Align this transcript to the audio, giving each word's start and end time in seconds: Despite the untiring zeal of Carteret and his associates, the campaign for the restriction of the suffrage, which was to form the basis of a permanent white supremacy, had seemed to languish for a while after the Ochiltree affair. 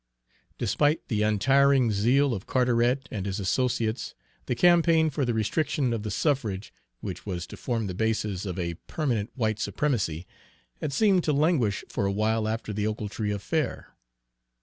Despite 0.57 1.09
the 1.09 1.21
untiring 1.21 1.91
zeal 1.91 2.33
of 2.33 2.47
Carteret 2.47 3.07
and 3.11 3.27
his 3.27 3.39
associates, 3.39 4.15
the 4.47 4.55
campaign 4.55 5.11
for 5.11 5.25
the 5.25 5.33
restriction 5.35 5.93
of 5.93 6.01
the 6.01 6.09
suffrage, 6.09 6.73
which 7.01 7.23
was 7.23 7.45
to 7.45 7.55
form 7.55 7.85
the 7.85 7.93
basis 7.93 8.47
of 8.47 8.57
a 8.57 8.73
permanent 8.87 9.29
white 9.35 9.59
supremacy, 9.59 10.25
had 10.79 10.91
seemed 10.91 11.23
to 11.25 11.33
languish 11.33 11.83
for 11.87 12.07
a 12.07 12.11
while 12.11 12.47
after 12.47 12.73
the 12.73 12.87
Ochiltree 12.87 13.29
affair. 13.31 13.95